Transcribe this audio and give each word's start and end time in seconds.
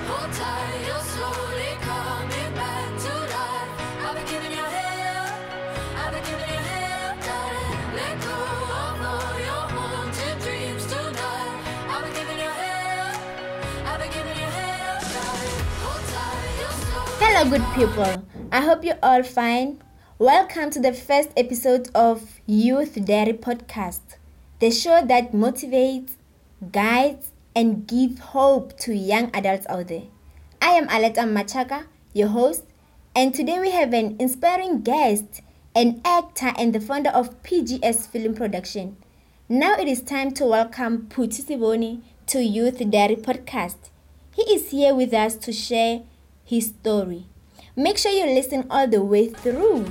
Hold 0.06 0.32
tight, 0.32 0.86
you're 0.86 1.06
slowly 1.14 1.72
coming 1.82 2.52
back 2.54 2.90
to 3.04 3.12
life. 3.34 3.70
I've 4.06 4.14
been 4.14 4.26
giving 4.26 4.52
you 4.52 4.66
hell, 4.78 5.28
I've 5.98 6.12
been 6.12 6.22
giving 6.30 6.50
you 6.54 6.62
hell, 6.70 7.16
darling. 7.26 7.78
Let 7.98 8.14
go 8.22 8.38
of 8.84 9.02
all 9.10 9.34
your 9.48 9.64
haunted 9.74 10.36
dreams 10.44 10.84
tonight. 10.86 11.58
I've 11.90 12.02
been 12.04 12.14
giving 12.14 12.38
you 12.38 12.52
hell, 12.62 13.14
I've 13.84 13.98
been 13.98 14.12
giving 14.12 14.36
you 14.42 14.50
hell, 14.58 14.98
darling. 15.14 15.62
Hold 15.82 16.04
tight, 16.14 16.54
you're 16.60 16.76
slowly. 16.86 17.18
Hello, 17.24 17.42
good 17.50 17.66
people. 17.74 18.12
I 18.52 18.60
hope 18.60 18.84
you're 18.84 19.02
all 19.02 19.24
fine. 19.24 19.82
Welcome 20.20 20.70
to 20.70 20.80
the 20.80 20.92
first 20.92 21.30
episode 21.36 21.90
of 21.94 22.40
Youth 22.44 23.04
Diary 23.04 23.34
Podcast, 23.34 24.16
the 24.58 24.72
show 24.72 25.00
that 25.06 25.30
motivates, 25.30 26.16
guides, 26.72 27.30
and 27.54 27.86
gives 27.86 28.18
hope 28.18 28.76
to 28.80 28.96
young 28.96 29.30
adults 29.32 29.64
out 29.68 29.86
there. 29.86 30.08
I 30.60 30.70
am 30.70 30.88
Aleta 30.88 31.20
Machaka, 31.20 31.84
your 32.14 32.26
host, 32.26 32.64
and 33.14 33.32
today 33.32 33.60
we 33.60 33.70
have 33.70 33.92
an 33.92 34.16
inspiring 34.18 34.80
guest, 34.80 35.40
an 35.76 36.00
actor 36.04 36.52
and 36.58 36.72
the 36.72 36.80
founder 36.80 37.10
of 37.10 37.40
PJS 37.44 38.08
Film 38.08 38.34
Production. 38.34 38.96
Now 39.48 39.74
it 39.74 39.86
is 39.86 40.02
time 40.02 40.32
to 40.32 40.46
welcome 40.46 41.06
Phuti 41.10 41.44
Seboni 41.44 42.00
to 42.26 42.42
Youth 42.42 42.78
Diary 42.90 43.14
Podcast. 43.14 43.90
He 44.34 44.42
is 44.52 44.72
here 44.72 44.96
with 44.96 45.14
us 45.14 45.36
to 45.36 45.52
share 45.52 46.02
his 46.44 46.70
story. 46.70 47.26
Make 47.76 47.98
sure 47.98 48.10
you 48.10 48.26
listen 48.26 48.66
all 48.68 48.88
the 48.88 49.00
way 49.00 49.28
through. 49.28 49.86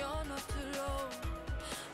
You're 0.00 0.08
not 0.08 0.48
alone. 0.56 1.12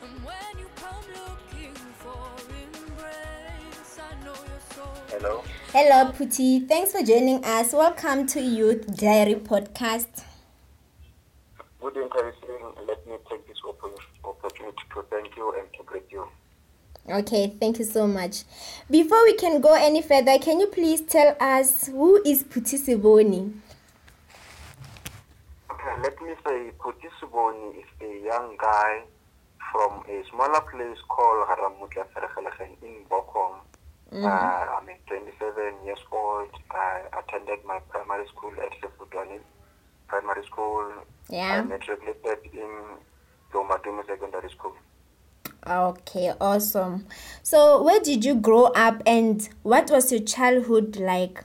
And 0.01 0.23
when 0.23 0.59
you 0.59 0.67
come 0.77 1.03
looking 1.11 1.73
for 1.99 2.23
embrace, 2.47 3.99
I 3.99 4.23
know 4.23 4.31
your 4.31 4.61
soul. 4.73 4.95
Hello. 5.09 5.43
Hello, 5.73 6.11
Phuti. 6.13 6.65
Thanks 6.65 6.93
for 6.93 7.03
joining 7.03 7.43
us. 7.43 7.73
Welcome 7.73 8.25
to 8.27 8.39
Youth 8.39 8.95
Diary 8.95 9.35
Podcast. 9.35 10.23
Good 11.81 11.97
interesting. 11.97 12.61
Let 12.87 13.05
me 13.05 13.17
take 13.29 13.45
this 13.45 13.57
opportunity 14.23 14.83
to 14.93 15.03
thank 15.11 15.35
you 15.35 15.53
and 15.59 15.67
to 15.73 15.83
greet 15.83 16.09
you. 16.09 16.29
Okay, 17.09 17.55
thank 17.59 17.77
you 17.77 17.85
so 17.85 18.07
much. 18.07 18.43
Before 18.89 19.21
we 19.23 19.33
can 19.33 19.59
go 19.59 19.73
any 19.73 20.01
further, 20.01 20.37
can 20.39 20.61
you 20.61 20.67
please 20.67 21.01
tell 21.01 21.35
us 21.41 21.87
who 21.87 22.23
is 22.23 22.45
Phuti 22.45 22.77
Seboni? 22.77 23.51
Let 26.07 26.21
me 26.21 26.33
say 26.47 26.71
Phuti 26.79 27.09
Seboni 27.19 27.79
is 27.79 27.91
a 27.99 28.25
young 28.25 28.55
guy 28.57 29.01
from 29.73 30.05
a 30.07 30.23
smaller 30.29 30.61
place 30.61 30.97
called 31.09 31.45
Haramutla 31.49 32.05
Vergelegen 32.15 32.81
in 32.81 33.03
Bochum. 33.11 33.59
Uh, 34.13 34.25
I'm 34.25 34.87
a 34.87 34.95
27 35.05 35.85
years 35.85 35.99
old. 36.09 36.47
I 36.71 37.01
attended 37.11 37.59
my 37.65 37.79
primary 37.89 38.25
school 38.29 38.53
at 38.53 38.71
Sefutwani 38.79 39.39
Primary 40.07 40.45
School. 40.45 40.93
Yeah. 41.29 41.59
I 41.59 41.63
matriculated 41.63 42.53
in 42.53 42.71
Lomadumu 43.53 44.07
Secondary 44.07 44.49
School. 44.51 44.75
Okay, 45.67 46.31
awesome. 46.39 47.05
So, 47.43 47.83
where 47.83 47.99
did 47.99 48.23
you 48.23 48.35
grow 48.35 48.67
up 48.67 49.03
and 49.05 49.49
what 49.63 49.91
was 49.91 50.09
your 50.13 50.21
childhood 50.21 50.95
like? 50.95 51.43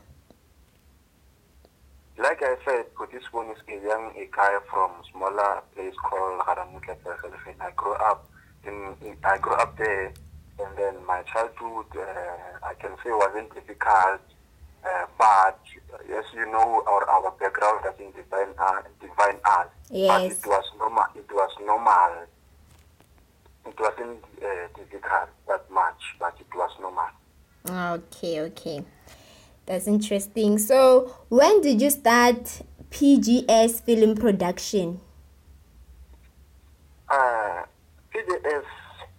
Like 2.23 2.41
I 2.42 2.55
said, 2.65 2.95
Putisbon 2.95 3.51
is 3.52 3.58
a 3.69 3.85
young 3.85 4.13
a 4.17 4.29
guy 4.30 4.57
from 4.70 4.92
smaller 5.11 5.61
place 5.74 5.95
called 6.08 6.41
Haramutla. 6.42 6.95
I 7.61 7.70
grew 7.74 7.95
up 7.95 8.30
in, 8.64 8.95
in 9.05 9.17
I 9.24 9.39
grew 9.39 9.55
up 9.55 9.77
there, 9.77 10.13
and 10.61 10.79
then 10.79 10.95
my 11.05 11.23
childhood 11.23 11.86
uh, 11.97 12.67
I 12.70 12.74
can 12.74 12.92
say 13.02 13.11
wasn't 13.11 13.52
difficult, 13.55 14.20
uh, 14.85 15.07
but 15.19 15.58
as 16.17 16.24
you 16.33 16.47
know, 16.47 16.85
our 16.86 17.08
our 17.11 17.33
background 17.41 17.80
doesn't 17.83 18.14
define 18.14 18.55
uh, 18.57 18.83
define 19.01 19.39
us. 19.45 19.67
But 19.91 19.97
Yes. 20.23 20.39
it 20.39 20.47
was 20.47 20.64
normal. 20.79 21.07
It 21.17 21.29
was 21.33 21.51
normal. 21.67 22.27
It 23.67 23.80
wasn't 23.80 24.23
uh, 24.41 24.68
difficult 24.79 25.29
that 25.48 25.68
much, 25.73 26.02
but 26.20 26.35
it 26.39 26.55
was 26.55 26.70
normal. 26.80 27.11
Okay, 27.98 28.41
okay. 28.42 28.85
That's 29.73 29.87
interesting. 29.87 30.59
So, 30.59 31.17
when 31.31 31.63
did 31.63 31.81
you 31.81 31.89
start 31.89 32.61
PJS 32.91 33.81
film 33.81 34.17
production? 34.17 35.01
Uh, 37.09 37.63
PJS 38.13 38.65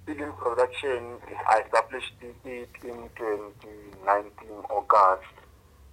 film 0.06 0.32
production, 0.34 1.18
I 1.50 1.62
established 1.66 2.14
it 2.22 2.70
in 2.84 3.10
2019 3.18 4.50
August. 4.70 5.34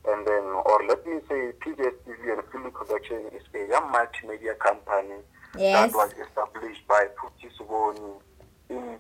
And 0.07 0.27
then, 0.27 0.45
or 0.69 0.85
let 0.87 1.07
me 1.07 1.21
say, 1.27 1.53
PJS 1.65 1.97
TV 2.05 2.37
and 2.37 2.43
film 2.53 2.71
production 2.71 3.31
is 3.33 3.43
a 3.55 3.67
young 3.67 3.91
multimedia 3.91 4.59
company 4.59 5.25
Yes. 5.57 5.91
that 5.91 5.97
was 5.97 6.13
established 6.21 6.87
by 6.87 7.07
Phuti 7.17 7.49
Seboni 7.57 8.21
in 8.69 8.99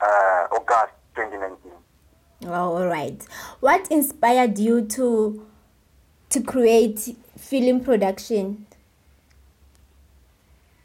uh, 0.00 0.56
August 0.56 0.94
2019. 1.16 1.70
Oh, 1.70 1.78
all 2.46 2.86
right. 2.86 3.22
What 3.60 3.90
inspired 3.90 4.58
you 4.58 4.86
to 4.86 5.46
to 6.30 6.42
create 6.42 7.16
film 7.38 7.80
production? 7.80 8.66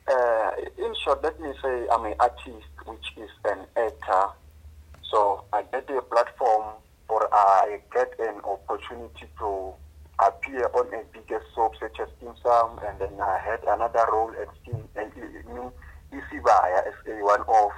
Uh, 0.08 0.52
in 0.78 0.94
short, 1.04 1.24
let 1.24 1.40
me 1.40 1.52
say 1.62 1.88
I'm 1.92 2.06
an 2.06 2.16
artist, 2.20 2.68
which 2.86 3.14
is 3.18 3.30
an 3.46 3.60
actor. 3.76 4.28
So 5.12 5.44
I 5.54 5.64
get 5.64 5.90
a 5.90 6.02
platform 6.02 6.76
or 7.10 7.28
I 7.34 7.80
get 7.94 8.14
an 8.20 8.42
opportunity 8.42 9.26
to 9.40 9.74
appear 10.20 10.70
on 10.74 10.88
a 10.94 11.04
bigger 11.14 11.42
soap 11.54 11.76
such 11.80 12.00
as 12.00 12.08
Skeem 12.20 12.36
Saam, 12.44 12.80
and 12.88 13.00
then 13.00 13.22
I 13.22 13.38
had 13.38 13.60
another 13.68 14.06
role 14.12 14.32
at 14.42 14.48
Isibaya 16.12 16.88
as 16.88 16.94
a 17.08 17.24
one 17.24 17.42
of 17.42 17.72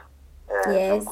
uh, 0.50 0.72
Yes. 0.72 1.06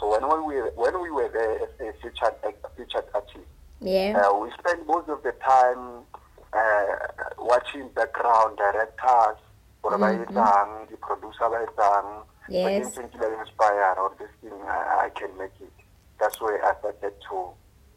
Zungu 0.00 0.16
taxi 0.16 0.22
driver. 0.22 0.22
So 0.22 0.26
when 0.28 0.46
we 0.46 0.54
were 0.56 0.72
when 0.76 1.00
we 1.02 1.10
were 1.10 1.28
there 1.28 1.62
as 1.62 1.68
a 1.80 1.92
featured 2.00 2.34
featured 2.76 3.04
artist, 3.14 3.38
Yeah. 3.80 4.18
uh, 4.24 4.38
we 4.38 4.50
spend 4.58 4.86
most 4.86 5.08
of 5.08 5.22
the 5.22 5.32
time 5.32 6.04
uh, 6.52 6.96
watching 7.38 7.88
background 7.94 8.56
directors, 8.56 9.38
or 9.82 9.92
mm 9.92 10.90
the 10.90 10.96
producer 10.96 11.48
ba 11.48 11.66
etsang, 11.66 12.22
Yes. 12.48 12.94
but 12.94 13.04
I 13.22 13.40
inspire 13.40 13.94
or 13.98 14.12
this 14.18 14.28
thing 14.42 14.52
I, 14.68 15.06
I 15.06 15.10
can 15.10 15.36
make 15.38 15.52
it. 15.60 15.72
That's 16.20 16.40
why 16.40 16.58
I 16.64 16.74
started 16.78 17.14
to 17.30 17.48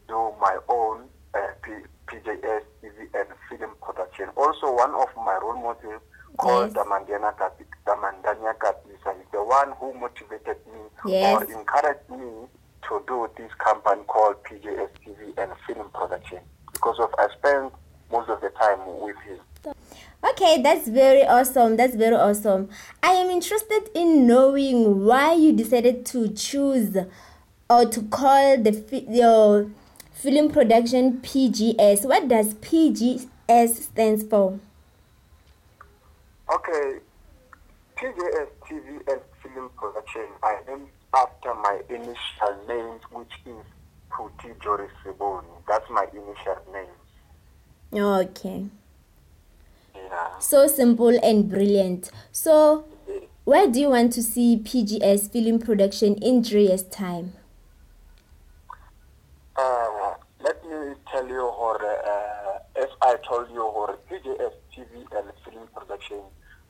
do 0.08 0.32
my 0.40 0.58
own 0.68 1.08
uh, 1.34 1.38
P, 1.62 1.70
PJS 2.06 2.62
TV 2.82 3.08
and 3.14 3.28
film 3.48 3.70
Also, 4.36 4.72
one 4.74 4.94
of 4.94 5.08
my 5.16 5.38
role 5.42 5.60
models 5.62 6.02
called 6.36 6.72
Yes. 6.74 6.84
Damandana 6.84 7.36
Kapi, 7.38 7.64
Kapisa 7.86 9.20
is 9.20 9.26
the 9.32 9.42
one 9.42 9.72
who 9.78 9.94
motivated 9.94 10.56
me 10.66 10.80
Yes. 11.06 11.42
or 11.42 11.44
encouraged 11.58 12.10
me 12.10 12.46
to 12.88 13.02
do 13.06 13.28
this 13.36 13.50
company 13.58 14.02
called 14.06 14.36
PJS 14.44 14.88
TV 15.04 15.36
and 15.38 15.52
film 15.66 15.90
production 15.92 16.38
because 16.72 16.98
of 16.98 17.10
I 17.18 17.28
spent 17.38 17.72
most 18.10 18.28
of 18.30 18.40
the 18.40 18.50
time 18.50 18.78
with 19.00 19.16
him. 19.26 19.74
Okay, 20.30 20.60
that's 20.62 20.88
very 20.88 21.24
awesome. 21.24 21.76
That's 21.76 21.94
very 21.94 22.16
awesome. 22.16 22.68
I 23.02 23.12
am 23.12 23.30
interested 23.30 23.88
in 23.94 24.26
knowing 24.26 25.04
why 25.04 25.34
you 25.34 25.52
decided 25.52 26.06
to 26.06 26.28
choose 26.30 26.96
or 27.70 27.84
to 27.86 28.02
call 28.02 28.56
the 28.58 29.04
your 29.08 29.70
film 30.12 30.50
production 30.50 31.18
PJS. 31.20 32.04
What 32.06 32.28
does 32.28 32.54
PJS 33.48 33.82
stands 33.82 34.24
for? 34.24 34.58
Okay, 36.52 36.98
PJS 37.96 38.48
TV 38.66 39.10
and 39.10 39.20
film 39.42 39.70
production. 39.76 40.26
I 40.42 40.58
named 40.66 40.88
after 41.14 41.54
my 41.54 41.80
initial 41.88 42.66
name, 42.66 42.98
which 43.10 43.32
is 43.46 43.64
Phuti 44.10 44.52
Joris 44.62 44.90
Seboni. 45.04 45.44
That's 45.66 45.88
my 45.90 46.06
initial 46.12 46.58
name. 46.72 48.02
Okay. 48.02 48.66
Yeah. 49.94 50.38
So 50.38 50.66
simple 50.66 51.18
and 51.22 51.48
brilliant. 51.48 52.10
So, 52.32 52.84
where 53.44 53.66
do 53.66 53.80
you 53.80 53.90
want 53.90 54.12
to 54.14 54.22
see 54.22 54.60
PJS 54.62 55.32
film 55.32 55.58
production 55.58 56.14
in 56.16 56.44
three 56.44 56.66
years' 56.68 56.82
time? 56.82 57.32
Uh, 59.56 60.14
let 60.40 60.64
me 60.64 60.94
tell 61.10 61.26
you, 61.26 61.47
I 63.08 63.16
told 63.26 63.48
you, 63.50 63.62
or 63.62 63.98
PJS 64.10 64.52
TV 64.76 65.00
and 65.16 65.32
film 65.42 65.66
production, 65.74 66.20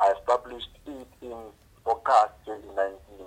I 0.00 0.12
established 0.20 0.70
it 0.86 1.08
in 1.20 1.36
August 1.84 2.34
2019. 2.46 3.26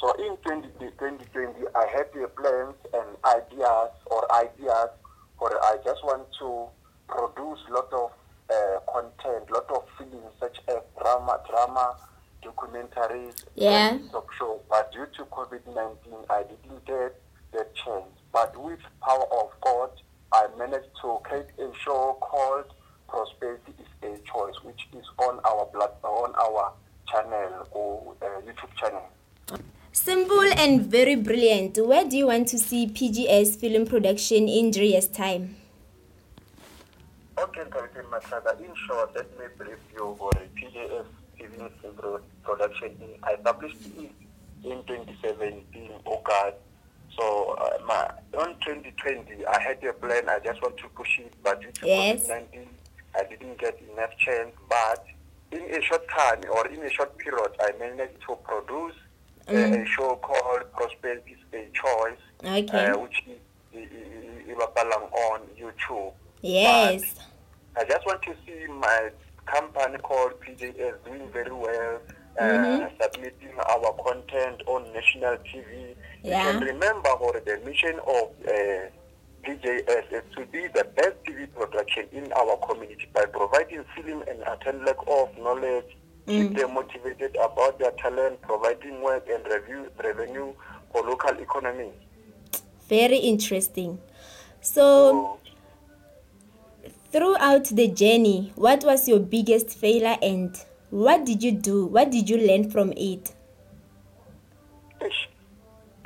So 0.00 0.12
in 0.24 0.36
20, 0.36 0.68
2020, 0.78 1.66
I 1.74 1.86
had 1.90 2.06
the 2.14 2.28
plans 2.38 2.76
and 2.94 3.08
ideas 3.24 3.90
or 4.06 4.32
ideas 4.32 4.90
for 5.36 5.50
I 5.60 5.76
just 5.84 6.04
want 6.04 6.28
to 6.38 6.66
produce 7.08 7.58
lot 7.68 7.92
of 7.92 8.12
uh, 8.48 8.78
content, 8.92 9.50
lot 9.50 9.66
of 9.74 9.82
films 9.98 10.32
such 10.38 10.58
as 10.68 10.76
drama, 11.02 11.40
drama, 11.50 11.96
documentaries, 12.44 13.44
Yeah. 13.56 13.94
and 13.94 14.10
talk 14.12 14.30
show. 14.38 14.60
But 14.70 14.92
due 14.92 15.06
to 15.16 15.24
COVID-19, 15.24 16.30
I 16.30 16.44
didn't 16.44 16.84
get 16.86 17.20
the 17.52 17.66
chance. 17.74 18.14
But 18.32 18.56
with 18.56 18.78
power 19.02 19.26
of 19.32 19.50
God, 19.60 19.90
I 20.32 20.46
managed 20.58 20.90
to 21.02 21.18
create 21.22 21.46
a 21.58 21.70
show 21.84 22.16
called 22.20 22.72
Prosperity 23.08 23.72
is 23.78 23.86
a 24.02 24.22
Choice, 24.24 24.54
which 24.62 24.88
is 24.92 25.04
on 25.18 25.40
our 25.44 25.66
blood, 25.72 25.92
on 26.02 26.34
our 26.34 26.72
channel 27.08 27.68
or 27.70 28.14
uh, 28.20 28.40
YouTube 28.42 28.74
channel. 28.76 29.08
Simple 29.92 30.52
and 30.56 30.82
very 30.86 31.14
brilliant. 31.14 31.78
Where 31.78 32.04
do 32.04 32.16
you 32.16 32.26
want 32.26 32.48
to 32.48 32.58
see 32.58 32.86
PJS 32.86 33.58
film 33.60 33.86
production 33.86 34.48
in 34.48 34.72
three 34.72 34.88
years' 34.88 35.08
time? 35.08 35.56
Okay, 37.38 37.62
Captain 37.70 38.04
Matraga, 38.06 38.58
in 38.60 38.74
short, 38.86 39.14
let 39.14 39.30
me 39.38 39.44
brief 39.56 39.78
you 39.94 40.16
for 40.18 40.30
the 40.32 40.48
PJF 40.60 41.06
film 41.38 42.20
production. 42.42 42.96
I 43.22 43.36
published 43.36 43.76
it 43.98 44.10
in 44.64 44.82
2017, 44.84 45.90
August. 46.04 46.56
So, 47.18 47.56
uh, 47.58 47.78
my, 47.86 48.10
on 48.38 48.54
2020, 48.60 49.46
I 49.46 49.60
had 49.60 49.82
a 49.84 49.92
plan. 49.92 50.28
I 50.28 50.38
just 50.44 50.60
want 50.62 50.76
to 50.78 50.88
push 50.88 51.18
it, 51.18 51.32
but 51.42 51.60
due 51.62 51.72
to 51.72 51.86
Yes. 51.86 52.28
COVID-19, 52.28 52.66
I 53.18 53.24
didn't 53.24 53.58
get 53.58 53.80
enough 53.92 54.16
chance. 54.18 54.52
But 54.68 55.06
in 55.52 55.62
a 55.62 55.80
short 55.82 56.06
time 56.10 56.42
or 56.52 56.66
in 56.68 56.82
a 56.82 56.90
short 56.90 57.16
period, 57.18 57.50
I 57.60 57.72
managed 57.78 58.20
to 58.28 58.36
produce 58.44 58.94
uh, 59.48 59.52
a 59.54 59.86
show 59.86 60.16
called 60.16 60.70
Prosperity 60.72 61.36
is 61.36 61.38
a 61.54 61.70
Choice, 61.72 62.18
Okay. 62.44 62.86
uh, 62.90 62.98
which 62.98 63.22
is 63.28 63.38
on 65.12 65.40
YouTube. 65.58 66.12
Yes. 66.42 67.14
I 67.78 67.84
just 67.84 68.04
want 68.06 68.22
to 68.22 68.34
see 68.46 68.66
my 68.66 69.10
company 69.46 69.98
called 69.98 70.32
PJS 70.40 70.94
doing 71.04 71.28
very 71.32 71.52
well, 71.52 72.00
uh, 72.38 72.42
Mhm. 72.42 73.02
submitting 73.02 73.58
our 73.58 73.92
content 74.04 74.62
on 74.66 74.92
national 74.92 75.36
TV. 75.38 75.95
Yeah. 76.26 76.52
You 76.54 76.58
can 76.58 76.68
remember 76.68 77.08
or 77.10 77.40
the 77.40 77.60
mission 77.64 78.00
of 78.00 78.30
uh, 78.48 78.90
PJS 79.44 80.12
is 80.12 80.22
to 80.34 80.44
be 80.46 80.66
the 80.74 80.84
best 80.96 81.14
TV 81.24 81.46
production 81.54 82.06
in 82.10 82.32
our 82.32 82.56
community 82.66 83.06
by 83.14 83.26
providing 83.26 83.84
film 83.94 84.22
and 84.22 84.42
attend 84.42 84.88
of 84.88 85.38
knowledge, 85.38 85.96
keep 86.26 86.56
them 86.56 86.74
motivated 86.74 87.36
about 87.36 87.78
their 87.78 87.92
talent, 87.92 88.42
providing 88.42 89.00
work 89.02 89.28
and 89.30 89.46
review, 89.46 89.86
revenue 90.02 90.52
for 90.92 91.02
local 91.02 91.38
economy. 91.38 91.92
Very 92.88 93.18
interesting. 93.18 94.00
So, 94.60 95.38
So, 96.82 96.90
throughout 97.12 97.66
the 97.66 97.86
journey, 97.86 98.52
what 98.56 98.82
was 98.82 99.06
your 99.08 99.20
biggest 99.20 99.70
failure 99.70 100.16
and 100.20 100.58
what 100.90 101.24
did 101.24 101.44
you 101.44 101.52
do? 101.52 101.86
What 101.86 102.10
did 102.10 102.28
you 102.28 102.38
learn 102.38 102.68
from 102.68 102.92
it? 102.96 103.32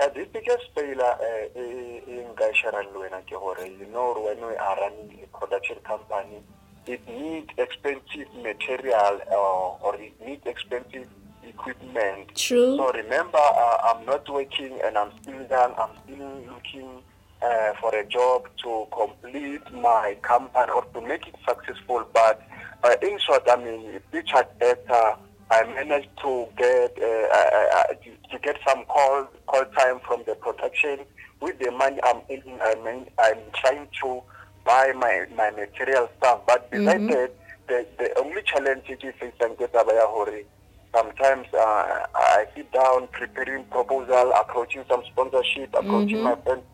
Eish, 0.00 0.06
uh, 0.06 0.08
the 0.14 0.26
biggest 0.32 0.64
failure 0.75 1.02
uh, 1.02 1.61
in 1.61 2.26
Gaisharan 2.35 2.93
Luena 2.94 3.23
you 3.29 3.87
know, 3.93 4.14
when 4.19 4.37
we 4.49 4.56
are 4.56 4.76
running 4.76 5.19
a 5.23 5.38
production 5.38 5.76
company, 5.85 6.43
it 6.87 7.06
needs 7.08 7.50
expensive 7.58 8.32
material 8.43 9.20
uh, 9.31 9.87
or 9.87 9.97
it 9.97 10.12
needs 10.25 10.44
expensive 10.47 11.08
equipment. 11.47 12.35
True. 12.35 12.76
So 12.76 12.93
remember, 12.93 13.38
uh, 13.38 13.76
I'm 13.85 14.06
not 14.06 14.29
working 14.29 14.79
and 14.85 14.97
I'm 14.97 15.12
still 15.23 15.47
young. 15.49 15.75
I'm 15.79 15.91
still 16.05 16.43
looking 16.49 17.02
uh, 17.43 17.73
for 17.81 17.94
a 17.94 18.05
job 18.06 18.49
to 18.62 18.87
complete 18.93 19.73
my 19.73 20.17
company 20.23 20.73
or 20.73 20.85
to 20.85 21.00
make 21.00 21.26
it 21.26 21.37
successful. 21.47 22.05
But 22.12 22.43
uh, 22.82 22.94
in 23.02 23.19
short, 23.19 23.43
I 23.49 23.56
mean, 23.56 24.00
Richard 24.12 24.47
Actor, 24.61 25.17
I 25.50 25.64
managed 25.64 26.11
to 26.23 26.47
get 26.56 26.97
uh, 27.00 27.06
uh, 27.06 27.67
uh, 27.75 27.85
to 28.31 28.38
get 28.38 28.58
some 28.67 28.85
call 28.85 29.26
call 29.47 29.64
time 29.76 30.00
from 30.06 30.23
the 30.26 30.35
production. 30.35 31.00
With 31.41 31.58
the 31.58 31.70
money 31.70 31.99
I'm 32.05 32.20
earning, 32.31 32.58
I 32.62 32.75
mean, 32.85 33.06
I'm 33.19 33.38
trying 33.55 33.88
to 34.02 34.23
buy 34.64 34.93
my, 34.94 35.26
my 35.35 35.50
material 35.50 36.08
stuff. 36.19 36.43
But 36.47 36.70
besides 36.70 37.08
that, 37.08 37.32
the, 37.67 37.87
the 37.99 38.19
only 38.19 38.43
challenge 38.43 38.85
it 38.88 39.02
is 39.02 39.14
in 39.23 39.32
Hori. 39.41 40.44
Sometimes 40.94 41.47
uh, 41.55 42.06
I 42.14 42.47
sit 42.55 42.70
down 42.73 43.08
preparing 43.12 43.64
proposal, 43.64 44.32
approaching 44.32 44.85
some 44.88 45.02
sponsorship, 45.06 45.70
approaching 45.73 46.23
my 46.23 46.35
friends. 46.37 46.64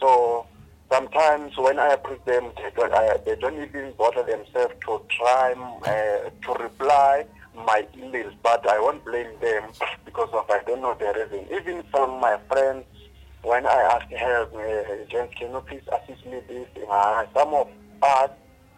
So 0.00 0.46
sometimes 0.90 1.56
when 1.56 1.78
I 1.78 1.92
approach 1.92 2.24
them, 2.24 2.50
they 2.56 2.70
don't, 2.74 2.92
I, 2.92 3.18
they 3.24 3.36
don't 3.36 3.54
even 3.62 3.92
bother 3.96 4.22
themselves 4.22 4.74
to 4.86 5.00
try 5.10 5.52
uh, 5.52 6.30
to 6.46 6.62
reply 6.62 7.26
my 7.56 7.86
emails. 7.96 8.34
But 8.42 8.68
I 8.68 8.78
won't 8.80 9.04
blame 9.04 9.38
them 9.40 9.70
because 10.04 10.28
of 10.32 10.50
I 10.50 10.62
don't 10.66 10.82
know 10.82 10.94
the 10.98 11.12
reason. 11.12 11.46
Even 11.52 11.82
from 11.90 12.20
my 12.20 12.38
friends, 12.48 12.84
when 13.42 13.66
I 13.66 13.80
ask 13.94 14.06
help, 14.12 14.54
uh, 14.54 15.04
James, 15.08 15.32
can 15.36 15.52
you 15.52 15.62
please 15.66 15.82
assist 15.92 16.26
me 16.26 16.40
this? 16.48 16.66
Uh, 16.90 17.24
some 17.34 17.54
of 17.54 17.68
us, 18.02 18.30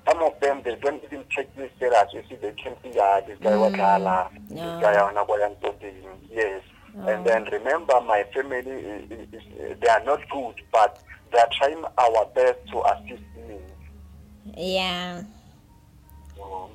some 0.06 0.22
of 0.22 0.38
them, 0.40 0.62
they 0.64 0.76
don't 0.76 1.02
even 1.04 1.24
take 1.34 1.56
me 1.56 1.68
serious. 1.78 2.04
You 2.12 2.22
see, 2.28 2.36
they 2.36 2.52
can't 2.52 2.76
see, 2.82 2.92
ah, 3.00 3.20
this 3.26 3.38
guy 3.40 3.50
mm. 3.50 3.72
wakala, 3.72 4.30
No. 4.50 4.80
this 4.80 4.82
guy 4.82 5.54
something. 5.62 5.94
Yes. 6.30 6.62
And 7.06 7.24
then 7.24 7.44
remember, 7.44 8.00
my 8.00 8.24
family, 8.34 8.58
is, 8.58 9.10
is, 9.10 9.28
is, 9.32 9.80
they 9.80 9.88
are 9.88 10.04
not 10.04 10.20
good, 10.30 10.54
but 10.72 11.02
they 11.32 11.38
are 11.38 11.48
trying 11.56 11.84
our 11.96 12.26
best 12.34 12.58
to 12.70 12.82
assist 12.92 13.22
me. 13.46 13.58
Yeah. 14.56 15.22
So, 16.36 16.70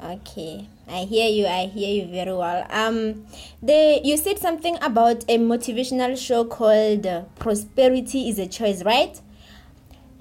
Okay, 0.00 0.68
I 0.88 1.00
hear 1.00 1.28
you. 1.28 1.46
I 1.46 1.66
hear 1.66 1.88
you 2.04 2.10
very 2.10 2.32
well. 2.32 2.64
Um, 2.70 3.26
the 3.60 4.00
you 4.04 4.16
said 4.16 4.38
something 4.38 4.78
about 4.80 5.24
a 5.28 5.38
motivational 5.38 6.16
show 6.16 6.44
called 6.44 7.04
uh, 7.04 7.22
"Prosperity 7.40 8.28
is 8.28 8.38
a 8.38 8.46
Choice," 8.46 8.84
right? 8.84 9.20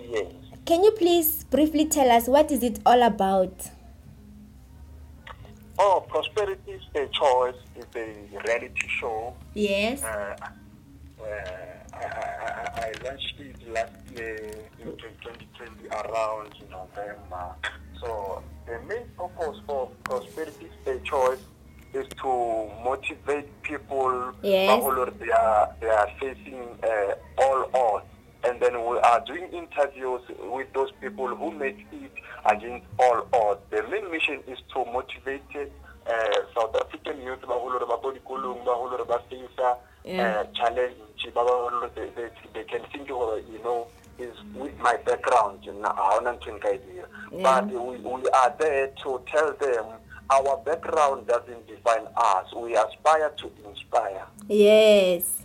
yes. 0.02 0.26
Can 0.66 0.84
you 0.84 0.92
please 0.92 1.44
briefly 1.44 1.86
tell 1.86 2.10
us 2.10 2.28
what 2.28 2.52
is 2.52 2.64
it 2.64 2.80
all 2.86 3.04
about? 3.04 3.70
Oh, 5.80 6.04
Prosperity 6.10 6.72
is 6.72 6.82
a 6.96 7.06
Choice 7.08 7.56
is 7.76 7.86
a 7.96 8.16
reality 8.44 8.88
show. 9.00 9.36
Yes. 9.54 10.04
Uh, 10.04 10.36
uh, 11.22 11.24
I, 11.94 11.98
I, 11.98 12.04
I, 12.04 12.88
I 12.88 12.94
launched 13.04 13.36
it 13.40 13.56
last 13.72 13.94
year 14.16 14.38
in 14.80 14.86
2020 14.98 15.88
around 15.90 16.54
November. 16.72 17.56
So 18.01 18.42
the 18.66 18.80
main 18.87 19.06
purpose 19.18 19.59
for 19.66 19.89
Prosperity 20.06 20.68
a 20.85 20.99
Choice 20.99 21.39
is 21.94 22.06
to 22.21 22.69
motivate 22.83 23.49
people 23.63 24.33
Yes. 24.44 24.83
who 24.83 25.06
they 25.19 25.31
are, 25.31 25.69
they 25.81 25.87
are 25.87 26.07
facing 26.19 26.61
uh, 26.83 27.13
all 27.44 27.69
odds. 27.73 28.06
And 28.44 28.61
then 28.61 28.73
we 28.87 28.97
are 28.99 29.21
doing 29.25 29.49
interviews 29.51 30.21
with 30.39 30.71
those 30.73 30.92
people 31.01 31.27
who 31.35 31.51
make 31.51 31.80
it 31.92 32.11
against 32.45 32.85
all 32.99 33.27
odds. 33.33 33.61
The 33.71 33.83
main 33.89 34.09
mission 34.11 34.39
is 34.47 34.59
to 34.73 34.85
motivate 34.85 35.42
uh, 35.56 36.13
South 36.56 36.75
African 36.75 37.21
youth 37.21 37.42
baholo 37.42 37.80
re 37.80 37.85
ba 37.85 37.97
ko 37.97 38.13
dikolong, 38.13 38.63
baholo 38.63 38.97
re 38.99 39.06
ba 39.07 39.19
face 39.30 39.49
Yeah. 40.06 40.23
uh, 40.23 40.44
challenge 40.56 40.95
they, 41.95 42.09
they, 42.16 42.30
they 42.54 42.63
can 42.63 42.81
think 42.94 43.09
of 43.09 43.44
you 43.51 43.59
know 43.63 43.87
is 44.19 44.36
with 44.56 44.78
my 44.80 44.95
background 45.06 45.59
you 45.66 45.74
know 45.74 45.90
ha 45.90 46.12
hona 46.19 46.33
ntho 46.33 46.52
nka 46.57 46.78
dira. 46.78 47.07
Yeah. 47.31 47.62
but 47.62 47.66
we, 47.71 47.97
we 47.97 48.30
are 48.30 48.56
there 48.59 48.88
to 49.04 49.21
tell 49.31 49.54
them 49.54 49.86
our 50.30 50.57
background 50.66 51.28
doesn't 51.28 51.68
define 51.68 52.07
us 52.16 52.54
we 52.56 52.76
aspire 52.76 53.30
to 53.38 53.52
inspire 53.69 54.26
Yes. 54.47 55.44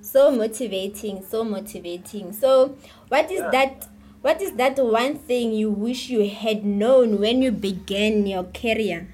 So 0.00 0.30
motivating. 0.30 1.22
So 1.24 1.42
motivating. 1.44 2.32
So, 2.32 2.76
what 3.08 3.30
is 3.30 3.40
Yeah. 3.40 3.50
that? 3.50 3.88
What 4.22 4.40
is 4.40 4.52
that 4.52 4.78
one 4.78 5.18
thing 5.18 5.52
you 5.52 5.70
wish 5.70 6.08
you 6.08 6.28
had 6.30 6.64
known 6.64 7.18
when 7.20 7.42
you 7.42 7.50
began 7.52 8.24
your 8.26 8.44
career? 8.44 9.08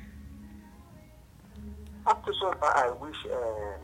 Up 2.06 2.25
to 2.26 2.32
so 2.40 2.52
far, 2.61 2.76
I 2.76 2.90
wish 2.90 3.16
uh, 3.26 3.76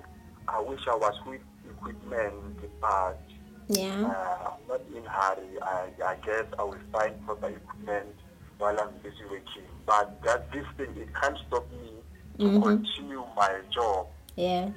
I 0.48 0.60
wish 0.60 0.86
I 0.86 0.94
was 0.96 1.14
with 1.26 1.40
equipment, 1.68 2.57
but 2.80 3.20
Yeah. 3.68 4.02
uh, 4.04 4.50
I'm 4.52 4.68
not 4.68 4.80
in 4.94 5.04
hurry. 5.04 5.60
I, 5.62 5.88
I 6.04 6.14
guess 6.24 6.46
I 6.58 6.62
will 6.64 6.78
find 6.92 7.14
proper 7.26 7.48
equipment 7.48 8.14
while 8.58 8.78
I'm 8.80 8.90
busy 9.02 9.24
working. 9.30 9.64
But 9.86 10.22
that 10.22 10.50
this 10.52 10.64
thing 10.76 10.96
it 10.96 11.08
can't 11.20 11.36
stop 11.46 11.66
me 11.72 11.90
to 12.38 12.44
Mhm. 12.44 12.62
continue 12.62 13.24
my 13.36 13.60
job. 13.74 14.06
Yes. 14.36 14.72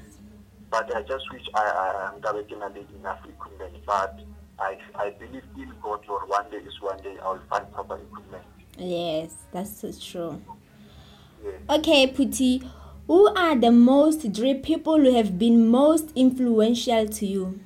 But 0.70 0.96
I 0.96 1.02
just 1.04 1.26
wish 1.32 1.48
I 1.54 1.64
I 1.64 2.10
am 2.14 2.22
getting 2.22 2.62
enough 3.00 3.20
equipment. 3.26 3.76
But 3.86 4.20
I 4.60 4.78
I 4.96 5.10
believe 5.12 5.44
in 5.58 5.72
God. 5.82 6.02
Or 6.10 6.26
one 6.28 6.50
day 6.52 6.58
is 6.58 6.80
one 6.82 6.98
day 7.02 7.18
I 7.24 7.32
will 7.32 7.42
find 7.50 7.72
proper 7.74 7.96
equipment. 7.98 8.44
Yes. 8.78 9.36
That's 9.52 9.72
so 9.82 9.92
true. 9.92 10.42
Yes. 11.44 11.54
Okay, 11.70 12.08
Phuti. 12.14 12.64
Who 13.08 13.28
are 13.36 13.56
the 13.56 13.72
most 13.72 14.22
three 14.34 14.54
people 14.54 14.98
who 14.98 15.14
have 15.16 15.38
been 15.38 15.68
most 15.68 16.12
influential 16.16 17.08
to 17.08 17.26
you? 17.26 17.60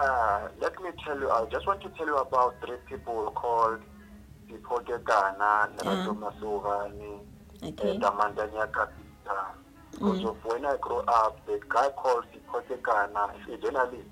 Uh, 0.00 0.48
let 0.62 0.72
me 0.80 0.88
tell 1.04 1.18
you, 1.18 1.28
I 1.28 1.44
just 1.52 1.66
want 1.66 1.82
to 1.82 1.90
tell 1.90 2.06
you 2.06 2.16
about 2.16 2.54
three 2.64 2.78
people 2.88 3.30
called 3.34 3.80
Sipoke 4.48 5.04
Gana, 5.04 5.68
Nerato 5.76 6.16
Masugani, 6.16 7.20
Okay. 7.62 7.90
and 7.96 8.02
Amanda 8.04 8.48
Nyakapita. 8.48 9.36
Because 9.92 10.24
of 10.24 10.36
when 10.44 10.64
I 10.64 10.76
grew 10.80 11.00
up, 11.00 11.44
the 11.46 11.60
guy 11.68 11.90
called 11.90 12.24
Sipoke 12.32 12.82
Gana, 12.82 13.28
a 13.52 13.56
journalist, 13.58 14.08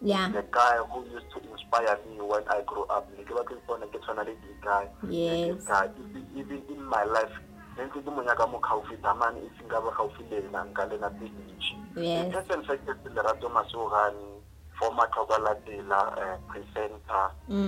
Yeah. 0.00 0.28
the 0.30 0.44
guy 0.52 0.76
who 0.76 1.04
used 1.10 1.26
to 1.34 1.50
inspire 1.50 1.98
me 2.08 2.20
when 2.20 2.44
I 2.48 2.62
grew 2.64 2.84
up. 2.84 3.08
Ne 3.18 3.24
ke 3.24 3.30
batla 3.34 3.58
go 3.66 3.74
ipona 3.74 3.86
ke 3.90 3.98
tshwana 4.00 4.24
le 4.24 4.34
this 4.46 4.58
guy. 4.62 4.88
Yes. 5.08 5.66
Even- 5.98 6.28
even 6.36 6.62
in 6.68 6.84
my 6.84 7.02
life, 7.02 7.34
ne 7.76 7.84
ntse 7.84 7.98
ke 8.04 8.10
mo 8.14 8.22
nyaka 8.22 8.46
mo 8.46 8.60
gaufi 8.60 8.96
tamane 9.02 9.42
e 9.42 9.50
seng 9.58 9.68
ka 9.68 9.80
bo 9.80 9.90
gaufi 9.90 10.22
le 10.30 10.36
ena 10.38 10.64
nka 10.70 10.86
lena 10.90 11.10
tse 11.10 11.26
ntšhi. 11.26 11.76
Yes. 11.96 12.32
The 12.32 12.42
person 12.42 12.60
as 12.70 13.10
Lerato 13.14 13.48
Masogani, 13.50 14.31
former 14.82 15.06
uh, 15.06 16.36
presenter, 16.48 17.24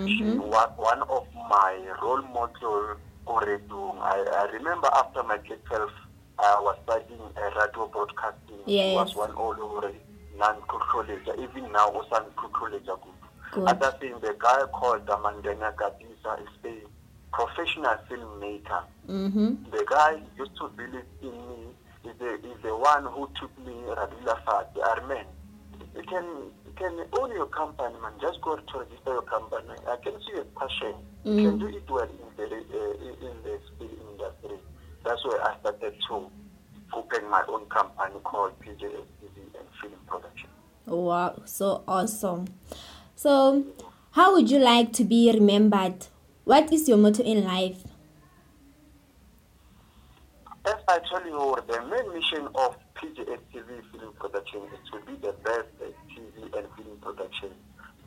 she 0.06 0.25
Mhm. 0.25 0.38
was 0.50 0.71
one 0.76 1.02
of 1.02 1.25
my 1.49 1.78
role 2.02 2.23
model 2.23 2.97
Koredung. 3.26 3.99
I, 4.02 4.18
I 4.42 4.44
remember 4.52 4.88
after 4.92 5.23
my 5.23 5.38
K-12, 5.38 5.88
I 6.38 6.59
was 6.61 6.76
studying 6.85 7.21
uh, 7.23 7.61
radio 7.61 7.87
broadcasting. 7.88 8.59
She 8.66 8.73
Yes. 8.75 8.94
was 8.94 9.14
one 9.16 9.33
all 9.33 9.54
over 9.61 9.92
non-college. 10.37 11.28
Even 11.38 11.71
now, 11.73 11.88
also 11.88 12.11
non-college. 12.18 12.83
Good. 13.52 13.68
Other 13.68 13.92
thing, 14.00 14.18
the 14.21 14.35
guy 14.38 14.62
called 14.73 15.06
Amandena 15.06 15.73
Gadisa 15.76 16.40
is 16.42 16.49
a 16.64 16.75
professional 17.33 17.97
filmmaker 18.11 18.83
Mm-hmm. 19.09 19.71
the 19.71 19.85
guy 19.90 20.16
used 20.38 20.56
to 20.56 20.68
believe 20.76 21.04
in 21.23 21.30
me 21.49 21.66
is 22.09 22.16
the 22.18 22.35
is 22.40 22.56
the 22.62 22.75
one 22.75 23.04
who 23.04 23.28
took 23.38 23.52
me 23.59 23.73
Radila 23.88 24.37
Fat, 24.47 24.73
the 24.75 24.80
Armen. 24.83 25.26
You 25.94 26.02
can 26.04 26.25
can 26.76 27.07
own 27.19 27.31
your 27.33 27.47
company, 27.47 27.95
man. 28.02 28.12
Just 28.21 28.40
go 28.43 28.57
to 28.57 28.78
register 28.78 29.12
your 29.12 29.23
company. 29.23 29.75
I 29.87 29.97
can 30.02 30.14
see 30.21 30.35
your 30.35 30.45
passion. 30.59 30.95
You 31.25 31.35
can 31.37 31.57
Mm. 31.57 31.61
do 31.61 31.66
it 31.69 31.90
well 31.90 32.02
in 32.04 32.31
the 32.37 32.45
uh, 32.45 33.28
in 33.28 33.37
the 33.43 33.61
film 33.78 33.90
industry. 34.11 34.59
That's 35.04 35.25
why 35.25 35.38
I 35.43 35.61
started 35.61 35.95
to 36.09 36.31
open 36.93 37.31
my 37.31 37.43
own 37.49 37.66
company 37.66 38.21
called 38.25 38.52
PJS 38.61 39.07
TV 39.21 39.37
and 39.59 39.69
Film 39.81 39.93
Production. 40.07 40.49
Wow, 40.87 41.43
so 41.45 41.83
awesome. 41.88 42.47
So, 43.16 43.64
how 44.12 44.33
would 44.35 44.50
you 44.50 44.59
like 44.59 44.93
to 44.95 45.04
be 45.04 45.31
remembered? 45.33 46.07
What 46.45 46.73
is 46.73 46.88
your 46.88 46.99
motto 46.99 47.23
in 47.23 47.43
life? 47.45 47.83
As 50.66 50.75
I 50.88 50.99
tell 51.11 51.25
you, 51.26 51.57
the 51.66 51.81
main 51.87 52.12
mission 52.14 52.49
of 52.54 52.76
PJS 53.04 53.40
TV 53.52 53.82
film 53.92 54.12
production 54.18 54.61
is 54.73 54.80
to 54.90 54.99
be 55.06 55.12
the 55.20 55.32
best 55.44 55.68
TV 56.08 56.56
and 56.56 56.66
film 56.76 56.96
production. 57.02 57.50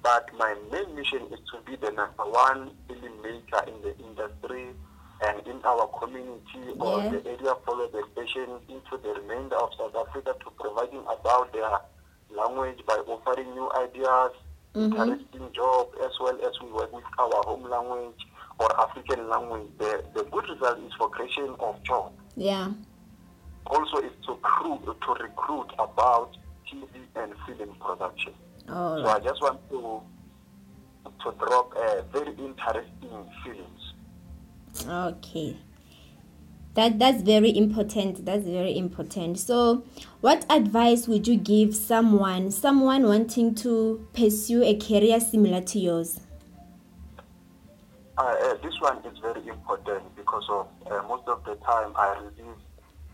But 0.01 0.25
my 0.37 0.55
main 0.71 0.95
mission 0.95 1.21
is 1.31 1.39
to 1.53 1.61
be 1.69 1.75
the 1.75 1.91
number 1.91 2.23
one 2.25 2.71
filmmaker 2.89 3.67
in 3.67 3.81
the 3.83 3.93
industry 3.99 4.69
and 5.21 5.47
in 5.47 5.61
our 5.65 5.87
community 5.99 6.73
or 6.79 7.01
the 7.11 7.21
area 7.29 7.53
follow 7.65 7.87
the 7.89 8.03
station 8.13 8.49
into 8.69 8.97
the 9.03 9.21
remainder 9.21 9.55
of 9.57 9.69
South 9.77 9.95
Africa 9.95 10.33
to 10.43 10.49
providing 10.59 11.01
about 11.05 11.53
their 11.53 11.69
language 12.35 12.79
by 12.87 12.95
offering 13.07 13.51
new 13.53 13.69
ideas, 13.77 14.31
Mhm. 14.75 14.93
interesting 14.97 15.51
job 15.53 15.87
as 16.03 16.11
well 16.19 16.37
as 16.43 16.59
we 16.61 16.71
work 16.71 16.91
with 16.93 17.03
our 17.19 17.43
home 17.45 17.69
language 17.69 18.21
or 18.59 18.69
African 18.81 19.29
language. 19.29 19.69
The, 19.77 20.03
the 20.15 20.23
good 20.25 20.49
result 20.49 20.79
is 20.79 20.93
for 20.97 21.09
creation 21.09 21.55
of 21.59 21.81
job 21.83 22.13
Yeah. 22.35 22.69
Also 23.67 23.97
is 23.97 24.11
to 24.25 24.33
recruit, 24.33 24.97
to 25.01 25.13
recruit 25.23 25.71
about 25.79 26.35
TV 26.71 26.87
and 27.15 27.33
film 27.45 27.75
production. 27.79 28.33
All 28.69 29.03
So 29.03 29.09
I 29.09 29.19
just 29.19 29.41
want 29.41 29.59
to 29.69 30.01
to 31.23 31.31
drop 31.39 31.73
uh, 31.75 32.01
very 32.11 32.33
interesting 32.37 33.31
films. 33.43 33.93
Okay. 34.87 35.57
That 36.75 36.99
that's 36.99 37.23
very 37.23 37.57
important. 37.57 38.23
That's 38.23 38.45
very 38.45 38.77
important. 38.77 39.39
So, 39.39 39.83
what 40.21 40.45
advice 40.47 41.07
would 41.07 41.27
you 41.27 41.35
give 41.35 41.75
someone, 41.75 42.51
someone 42.51 43.07
wanting 43.07 43.55
to 43.55 44.07
pursue 44.13 44.61
a 44.63 44.75
career 44.75 45.19
similar 45.19 45.61
to 45.61 45.79
yours? 45.79 46.19
Uh, 48.17 48.21
uh, 48.21 48.53
this 48.61 48.79
one 48.79 48.97
is 49.05 49.17
very 49.19 49.47
important 49.47 50.03
because 50.15 50.45
of 50.49 50.67
uh, 50.91 51.01
most 51.07 51.27
of 51.27 51.43
the 51.45 51.55
time 51.65 51.93
I 51.95 52.15
receive 52.19 52.45
a 52.45 52.66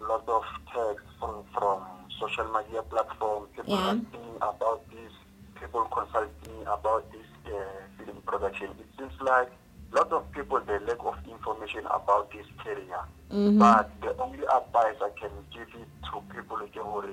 lot 0.08 0.28
of 0.28 0.44
text 0.74 1.06
from 1.20 1.44
from 1.54 1.80
social 2.20 2.48
media 2.54 2.82
platforms. 2.84 3.50
People 3.56 3.74
Yeah. 3.76 3.92
asking 3.92 4.36
about 4.42 4.82
this. 4.92 5.12
People 5.60 5.84
consulting 5.86 6.62
about 6.68 7.04
this 7.12 7.28
uh, 7.48 7.52
film 7.98 8.22
production. 8.26 8.70
It 8.80 8.88
seems 8.98 9.14
like 9.22 9.50
a 9.92 9.96
lot 9.96 10.12
of 10.12 10.30
people 10.32 10.60
they 10.62 10.80
lack 10.80 11.00
of 11.06 11.16
information 11.28 11.86
about 11.88 12.32
this 12.32 12.46
career. 12.64 13.02
Mhm. 13.32 13.60
But 13.60 13.90
the 14.02 14.16
only 14.22 14.44
advice 14.46 14.98
I 15.02 15.10
can 15.20 15.32
give 15.54 15.70
it 15.82 15.88
to 16.12 16.22
people 16.34 16.58
okay, 16.64 16.80
Hore, 16.80 17.06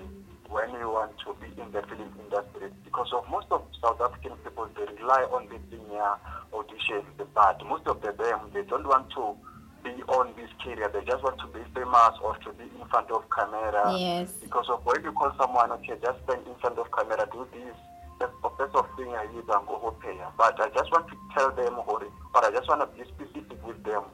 when 0.49 0.71
you 0.75 0.91
want 0.91 1.13
to 1.25 1.35
be 1.41 1.47
in 1.61 1.71
the 1.73 1.83
film 1.83 2.11
industry, 2.19 2.69
because 2.85 3.13
of 3.13 3.29
most 3.31 3.47
of 3.51 3.63
South 3.81 4.01
African 4.01 4.37
people, 4.45 4.67
they 4.77 4.85
rely 5.01 5.23
on 5.31 5.47
the 5.49 5.59
senior 5.71 6.13
audition, 6.53 7.03
but 7.35 7.65
most 7.67 7.87
of 7.87 8.01
the 8.03 8.13
them, 8.13 8.41
they 8.53 8.63
don't 8.63 8.87
want 8.87 9.09
to 9.11 9.37
be 9.83 9.91
on 10.09 10.33
this 10.37 10.51
career. 10.63 10.89
They 10.93 11.05
just 11.05 11.23
want 11.23 11.39
to 11.41 11.47
be 11.49 11.61
famous 11.75 12.15
or 12.23 12.37
to 12.37 12.53
be 12.53 12.65
in 12.65 12.87
front 12.89 13.11
of 13.11 13.25
camera. 13.31 13.97
Yes. 13.99 14.33
Because 14.43 14.67
of 14.69 14.85
when 14.85 15.03
you 15.03 15.13
call 15.13 15.33
someone, 15.39 15.71
okay, 15.73 15.95
just 16.03 16.19
stand 16.25 16.47
in 16.47 16.55
front 16.61 16.79
of 16.79 16.87
camera, 16.93 17.29
do 17.33 17.47
this. 17.53 17.77
That's 18.19 18.33
the 18.43 18.51
first 18.59 18.75
of 18.75 18.87
thing 18.97 19.09
I 19.15 19.25
use 19.33 19.45
and 19.49 19.67
go 19.67 19.97
pay. 20.03 20.17
But 20.37 20.61
I 20.61 20.69
just 20.71 20.91
want 20.93 21.09
to 21.09 21.17
tell 21.35 21.51
them, 21.53 21.75
Hore, 21.75 22.03
or 22.35 22.45
I 22.45 22.51
just 22.51 22.69
want 22.69 22.81
to 22.83 22.89
be 22.97 23.09
specific 23.09 23.67
with 23.67 23.83
them. 23.85 24.05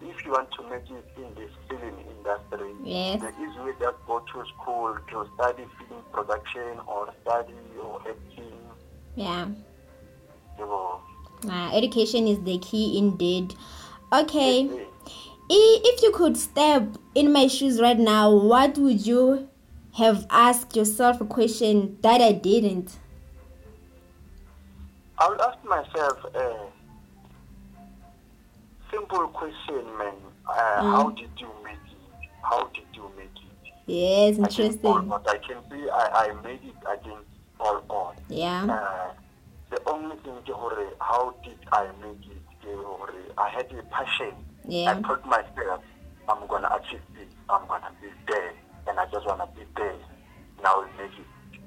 If 0.00 0.24
you 0.24 0.30
want 0.30 0.48
to 0.52 0.62
make 0.70 0.88
it 0.90 1.06
in 1.16 1.34
this 1.34 1.50
film 1.68 1.82
industry, 1.98 2.72
Yes. 2.84 3.20
the 3.20 3.30
easy 3.42 3.58
way 3.58 3.72
just 3.80 3.96
go 4.06 4.20
to 4.20 4.44
school 4.54 4.96
to 5.10 5.28
study 5.34 5.64
film 5.88 6.02
production 6.12 6.78
or 6.86 7.12
study 7.22 7.54
or 7.82 8.00
acting. 8.08 8.54
Yeah. 9.16 9.46
You 10.58 10.66
know, 10.66 11.00
Uh, 11.50 11.70
education 11.72 12.26
is 12.28 12.38
the 12.44 12.58
key 12.58 12.96
indeed. 12.98 13.54
Okay. 14.12 14.86
I- 15.50 15.80
If 15.84 16.02
you 16.02 16.10
could 16.12 16.36
step 16.36 16.82
in 17.14 17.32
my 17.32 17.46
shoes 17.46 17.80
right 17.80 17.98
now, 17.98 18.30
what 18.34 18.76
would 18.78 19.06
you 19.06 19.48
have 19.94 20.26
asked 20.30 20.76
yourself 20.76 21.20
a 21.20 21.24
question 21.24 21.98
that 22.02 22.20
I 22.20 22.32
didn't? 22.32 22.98
I 25.18 25.28
will 25.28 25.42
ask 25.42 25.58
myself 25.64 26.24
a 26.34 26.66
simple 28.90 29.26
question, 29.28 29.84
man. 29.98 30.14
Uh, 30.46 30.52
Mm. 30.82 30.92
How 30.92 31.10
did 31.10 31.30
you 31.38 31.50
make 31.64 31.74
it? 31.74 32.30
How 32.42 32.64
did 32.74 32.86
you 32.94 33.10
make 33.16 33.36
it? 33.36 33.72
Yes, 33.86 34.38
interesting. 34.38 34.86
odds. 34.86 35.26
I 35.28 35.38
can 35.38 35.58
see 35.70 35.88
I, 35.90 36.04
I 36.26 36.32
made 36.42 36.60
it 36.64 36.76
against 36.86 37.28
all 37.58 37.82
odds. 37.90 38.20
Yeah. 38.28 38.64
Uh, 38.64 39.12
the 39.70 39.80
only 39.90 40.16
thing, 40.16 40.34
how 41.00 41.34
did 41.44 41.58
I 41.72 41.86
make 42.02 42.24
it? 42.26 42.42
I 43.36 43.48
had 43.50 43.72
a 43.72 43.82
passion. 43.84 44.34
Yeah. 44.68 44.90
I 44.90 45.02
told 45.02 45.24
myself, 45.24 45.82
I'm 46.28 46.46
going 46.46 46.62
to 46.62 46.74
achieve 46.76 47.00
this. 47.14 47.26
I'm 47.48 47.66
going 47.66 47.80
to 47.80 47.88
be 48.02 48.08
there. 48.26 48.52
And 48.86 49.00
I 49.00 49.06
just 49.06 49.26
want 49.26 49.40
to 49.40 49.58
be 49.58 49.66
there. 49.76 49.94
Now 50.62 50.82
we 50.82 51.02
make 51.02 51.18
it. 51.18 51.60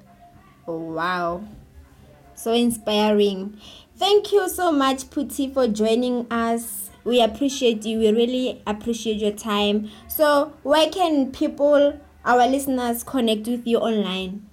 Oh, 0.68 0.78
wow. 0.78 1.44
So 2.34 2.52
inspiring. 2.52 3.58
Thank 3.96 4.32
you 4.32 4.48
so 4.48 4.70
much, 4.70 5.10
Phuti, 5.10 5.52
for 5.52 5.66
joining 5.66 6.30
us. 6.30 6.90
We 7.04 7.20
appreciate 7.20 7.84
you. 7.84 7.98
We 7.98 8.12
really 8.12 8.62
appreciate 8.66 9.16
your 9.16 9.32
time. 9.32 9.90
So, 10.06 10.52
where 10.62 10.88
can 10.88 11.32
people, 11.32 12.00
our 12.24 12.46
listeners, 12.46 13.02
connect 13.02 13.48
with 13.48 13.66
you 13.66 13.78
online? 13.78 14.48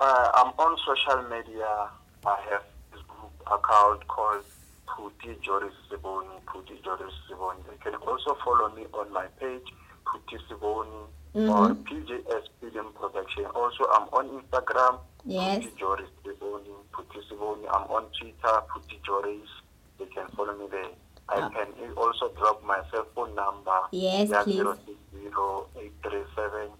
Uh, 0.00 0.30
I'm 0.34 0.52
on 0.58 0.78
social 0.86 1.22
media. 1.28 1.88
I 2.24 2.36
have 2.50 2.62
this 2.92 3.02
group 3.08 3.32
account 3.46 4.06
called 4.06 4.44
Phuti 5.00 5.32
Joris 5.40 5.72
Seboni. 5.88 6.36
Phuti 6.46 6.76
Joris 6.84 7.14
Seboni. 7.28 7.64
You 7.72 7.78
can 7.82 7.94
also 8.06 8.36
follow 8.44 8.68
me 8.74 8.84
on 8.92 9.10
my 9.12 9.26
page, 9.40 9.64
Phuti 10.04 10.36
Seboni, 10.48 11.06
or 11.34 11.68
Mhm. 11.72 11.84
PJS 11.84 12.44
Film 12.60 12.92
Production. 12.92 13.46
Also, 13.54 13.84
I'm 13.96 14.08
on 14.12 14.28
Instagram, 14.28 14.98
Yes. 15.24 15.64
Phuti 15.64 15.76
Joris 15.78 16.10
Seboni, 16.24 16.74
Phuti 16.92 17.20
Seboni. 17.28 17.66
I'm 17.72 17.86
on 17.96 18.04
Twitter, 18.18 18.56
Phuti 18.68 18.96
Joris. 19.06 19.48
You 19.98 20.06
can 20.14 20.28
follow 20.36 20.54
me 20.56 20.66
there. 20.68 20.92
I 21.28 21.40
Ah. 21.40 21.48
can 21.48 21.68
also 21.96 22.28
drop 22.30 22.62
my 22.62 22.80
cell 22.90 23.06
phone 23.14 23.34
number. 23.34 23.80
Yes, 23.92 24.28
please. 24.44 24.60
060-837 24.60 26.70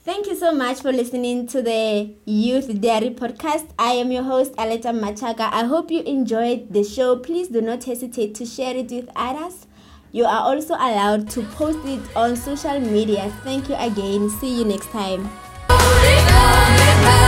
Thank 0.00 0.26
you 0.26 0.36
so 0.36 0.52
much 0.52 0.82
for 0.82 0.92
listening 0.92 1.46
to 1.46 1.62
the 1.62 2.10
Youth 2.26 2.78
Diary 2.82 3.08
podcast. 3.10 3.70
I 3.78 3.92
am 3.92 4.12
your 4.12 4.24
host, 4.24 4.52
Aleta 4.58 4.88
Machaga. 4.92 5.48
I 5.50 5.64
hope 5.64 5.90
you 5.90 6.02
enjoyed 6.02 6.70
the 6.70 6.84
show. 6.84 7.16
Please 7.16 7.48
do 7.48 7.62
not 7.62 7.84
hesitate 7.84 8.34
to 8.34 8.44
share 8.44 8.76
it 8.76 8.90
with 8.90 9.08
others. 9.16 9.66
You 10.12 10.26
are 10.26 10.42
also 10.42 10.74
allowed 10.74 11.30
to 11.30 11.42
post 11.56 11.78
it 11.86 12.02
on 12.14 12.36
social 12.36 12.78
media. 12.78 13.32
Thank 13.42 13.70
you 13.70 13.76
again. 13.76 14.28
See 14.28 14.58
you 14.58 14.66
next 14.66 14.90
time. 14.90 15.30
Slowly 15.68 16.16
coming 16.28 17.00
back 17.08 17.23